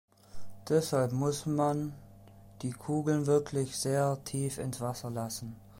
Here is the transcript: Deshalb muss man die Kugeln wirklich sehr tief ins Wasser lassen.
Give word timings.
Deshalb 0.67 1.11
muss 1.11 1.45
man 1.45 1.93
die 2.63 2.71
Kugeln 2.71 3.27
wirklich 3.27 3.77
sehr 3.77 4.17
tief 4.23 4.57
ins 4.57 4.81
Wasser 4.81 5.11
lassen. 5.11 5.55